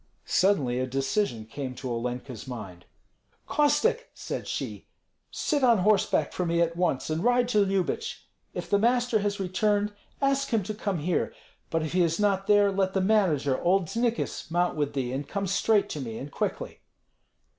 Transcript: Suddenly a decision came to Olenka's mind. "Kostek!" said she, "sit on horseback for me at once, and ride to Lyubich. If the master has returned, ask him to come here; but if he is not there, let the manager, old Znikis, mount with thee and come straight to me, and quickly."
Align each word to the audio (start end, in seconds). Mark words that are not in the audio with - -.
Suddenly 0.25 0.79
a 0.79 0.87
decision 0.87 1.45
came 1.45 1.75
to 1.75 1.87
Olenka's 1.87 2.47
mind. 2.47 2.85
"Kostek!" 3.47 4.07
said 4.15 4.47
she, 4.47 4.87
"sit 5.29 5.63
on 5.63 5.77
horseback 5.77 6.33
for 6.33 6.43
me 6.43 6.59
at 6.59 6.75
once, 6.75 7.11
and 7.11 7.23
ride 7.23 7.47
to 7.49 7.63
Lyubich. 7.63 8.25
If 8.55 8.67
the 8.67 8.79
master 8.79 9.19
has 9.19 9.39
returned, 9.39 9.93
ask 10.19 10.47
him 10.47 10.63
to 10.63 10.73
come 10.73 10.97
here; 11.01 11.35
but 11.69 11.83
if 11.83 11.93
he 11.93 12.01
is 12.01 12.19
not 12.19 12.47
there, 12.47 12.71
let 12.71 12.93
the 12.95 12.99
manager, 13.01 13.61
old 13.61 13.85
Znikis, 13.89 14.49
mount 14.49 14.75
with 14.75 14.93
thee 14.93 15.13
and 15.13 15.27
come 15.27 15.45
straight 15.45 15.87
to 15.89 16.01
me, 16.01 16.17
and 16.17 16.31
quickly." 16.31 16.79